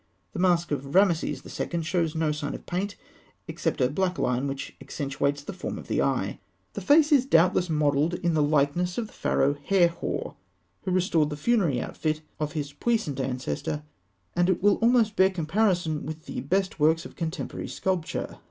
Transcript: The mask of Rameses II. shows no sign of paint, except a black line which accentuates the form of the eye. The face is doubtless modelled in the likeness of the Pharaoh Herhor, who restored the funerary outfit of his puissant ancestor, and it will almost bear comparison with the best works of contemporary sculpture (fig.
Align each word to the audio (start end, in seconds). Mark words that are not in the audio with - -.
The 0.33 0.39
mask 0.39 0.71
of 0.71 0.95
Rameses 0.95 1.43
II. 1.45 1.83
shows 1.83 2.15
no 2.15 2.31
sign 2.31 2.55
of 2.55 2.65
paint, 2.65 2.95
except 3.47 3.81
a 3.81 3.87
black 3.87 4.17
line 4.17 4.47
which 4.47 4.75
accentuates 4.81 5.43
the 5.43 5.53
form 5.53 5.77
of 5.77 5.87
the 5.87 6.01
eye. 6.01 6.39
The 6.73 6.81
face 6.81 7.11
is 7.11 7.27
doubtless 7.27 7.69
modelled 7.69 8.15
in 8.15 8.33
the 8.33 8.41
likeness 8.41 8.97
of 8.97 9.05
the 9.05 9.13
Pharaoh 9.13 9.53
Herhor, 9.63 10.33
who 10.85 10.89
restored 10.91 11.29
the 11.29 11.37
funerary 11.37 11.79
outfit 11.79 12.21
of 12.39 12.53
his 12.53 12.73
puissant 12.73 13.19
ancestor, 13.19 13.83
and 14.35 14.49
it 14.49 14.63
will 14.63 14.77
almost 14.77 15.15
bear 15.15 15.29
comparison 15.29 16.03
with 16.07 16.25
the 16.25 16.39
best 16.41 16.79
works 16.79 17.05
of 17.05 17.15
contemporary 17.15 17.67
sculpture 17.67 18.25
(fig. 18.29 18.37